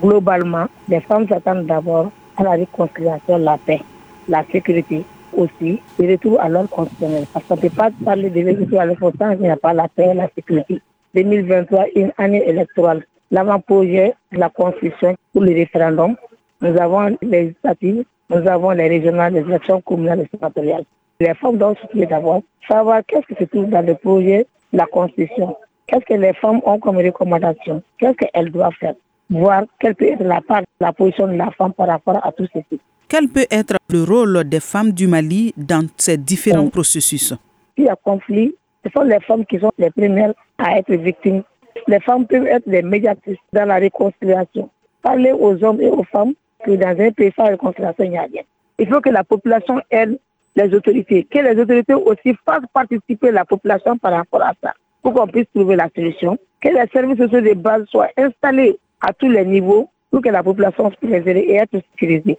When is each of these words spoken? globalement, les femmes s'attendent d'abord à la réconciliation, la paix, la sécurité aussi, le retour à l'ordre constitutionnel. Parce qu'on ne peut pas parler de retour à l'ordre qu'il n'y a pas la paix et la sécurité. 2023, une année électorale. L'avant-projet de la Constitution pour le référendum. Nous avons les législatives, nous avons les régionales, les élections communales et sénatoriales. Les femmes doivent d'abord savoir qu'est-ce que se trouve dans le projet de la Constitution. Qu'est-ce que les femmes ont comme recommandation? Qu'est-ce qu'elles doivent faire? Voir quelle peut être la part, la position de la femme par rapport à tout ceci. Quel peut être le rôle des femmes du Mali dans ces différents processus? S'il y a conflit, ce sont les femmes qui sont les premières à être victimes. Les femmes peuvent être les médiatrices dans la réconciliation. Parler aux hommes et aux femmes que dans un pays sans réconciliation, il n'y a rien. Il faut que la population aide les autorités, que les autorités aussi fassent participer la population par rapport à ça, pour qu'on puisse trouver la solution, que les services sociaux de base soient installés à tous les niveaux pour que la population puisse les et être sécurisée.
globalement, 0.00 0.66
les 0.88 1.00
femmes 1.00 1.28
s'attendent 1.28 1.66
d'abord 1.66 2.10
à 2.36 2.42
la 2.42 2.50
réconciliation, 2.52 3.38
la 3.38 3.58
paix, 3.58 3.80
la 4.28 4.44
sécurité 4.50 5.04
aussi, 5.36 5.80
le 5.98 6.12
retour 6.12 6.40
à 6.40 6.48
l'ordre 6.48 6.70
constitutionnel. 6.70 7.24
Parce 7.32 7.44
qu'on 7.46 7.56
ne 7.56 7.60
peut 7.60 7.70
pas 7.70 7.90
parler 8.04 8.30
de 8.30 8.46
retour 8.46 8.80
à 8.80 8.86
l'ordre 8.86 9.10
qu'il 9.10 9.40
n'y 9.40 9.50
a 9.50 9.56
pas 9.56 9.72
la 9.72 9.88
paix 9.88 10.08
et 10.10 10.14
la 10.14 10.28
sécurité. 10.34 10.80
2023, 11.14 11.86
une 11.96 12.12
année 12.18 12.42
électorale. 12.48 13.04
L'avant-projet 13.30 14.14
de 14.32 14.38
la 14.38 14.48
Constitution 14.48 15.16
pour 15.32 15.42
le 15.42 15.52
référendum. 15.52 16.16
Nous 16.62 16.76
avons 16.76 17.16
les 17.22 17.42
législatives, 17.42 18.04
nous 18.28 18.46
avons 18.46 18.70
les 18.70 18.88
régionales, 18.88 19.34
les 19.34 19.40
élections 19.40 19.80
communales 19.80 20.20
et 20.20 20.28
sénatoriales. 20.36 20.84
Les 21.20 21.34
femmes 21.34 21.56
doivent 21.56 21.76
d'abord 21.94 22.42
savoir 22.68 23.02
qu'est-ce 23.06 23.26
que 23.26 23.38
se 23.38 23.44
trouve 23.44 23.68
dans 23.68 23.86
le 23.86 23.94
projet 23.94 24.46
de 24.72 24.78
la 24.78 24.86
Constitution. 24.86 25.56
Qu'est-ce 25.86 26.04
que 26.04 26.14
les 26.14 26.32
femmes 26.34 26.60
ont 26.64 26.78
comme 26.78 26.98
recommandation? 26.98 27.82
Qu'est-ce 27.98 28.16
qu'elles 28.16 28.50
doivent 28.50 28.74
faire? 28.78 28.94
Voir 29.30 29.62
quelle 29.78 29.94
peut 29.94 30.06
être 30.06 30.24
la 30.24 30.40
part, 30.40 30.62
la 30.80 30.92
position 30.92 31.28
de 31.28 31.34
la 31.34 31.50
femme 31.52 31.72
par 31.72 31.86
rapport 31.86 32.18
à 32.24 32.32
tout 32.32 32.46
ceci. 32.52 32.80
Quel 33.08 33.28
peut 33.28 33.46
être 33.50 33.76
le 33.88 34.02
rôle 34.02 34.42
des 34.44 34.58
femmes 34.58 34.90
du 34.90 35.06
Mali 35.06 35.54
dans 35.56 35.86
ces 35.96 36.16
différents 36.16 36.68
processus? 36.68 37.34
S'il 37.76 37.86
y 37.86 37.88
a 37.88 37.96
conflit, 37.96 38.54
ce 38.84 38.90
sont 38.90 39.02
les 39.02 39.20
femmes 39.20 39.46
qui 39.46 39.60
sont 39.60 39.70
les 39.78 39.90
premières 39.90 40.34
à 40.58 40.78
être 40.78 40.92
victimes. 40.92 41.42
Les 41.86 42.00
femmes 42.00 42.26
peuvent 42.26 42.46
être 42.46 42.66
les 42.66 42.82
médiatrices 42.82 43.38
dans 43.52 43.66
la 43.66 43.76
réconciliation. 43.76 44.68
Parler 45.02 45.32
aux 45.32 45.62
hommes 45.62 45.80
et 45.80 45.88
aux 45.88 46.04
femmes 46.04 46.34
que 46.64 46.72
dans 46.72 47.00
un 47.00 47.10
pays 47.12 47.32
sans 47.36 47.44
réconciliation, 47.44 48.04
il 48.04 48.10
n'y 48.10 48.18
a 48.18 48.22
rien. 48.22 48.42
Il 48.78 48.88
faut 48.88 49.00
que 49.00 49.10
la 49.10 49.22
population 49.22 49.80
aide 49.90 50.18
les 50.56 50.74
autorités, 50.74 51.24
que 51.24 51.38
les 51.38 51.60
autorités 51.60 51.94
aussi 51.94 52.34
fassent 52.44 52.66
participer 52.74 53.30
la 53.30 53.44
population 53.44 53.96
par 53.96 54.12
rapport 54.12 54.42
à 54.42 54.52
ça, 54.62 54.74
pour 55.02 55.14
qu'on 55.14 55.28
puisse 55.28 55.46
trouver 55.54 55.76
la 55.76 55.88
solution, 55.94 56.36
que 56.60 56.68
les 56.68 56.86
services 56.92 57.18
sociaux 57.18 57.40
de 57.40 57.54
base 57.54 57.86
soient 57.86 58.10
installés 58.16 58.76
à 59.00 59.12
tous 59.12 59.28
les 59.28 59.44
niveaux 59.44 59.90
pour 60.10 60.22
que 60.22 60.28
la 60.28 60.42
population 60.42 60.90
puisse 60.90 61.10
les 61.10 61.30
et 61.30 61.54
être 61.54 61.80
sécurisée. 61.92 62.38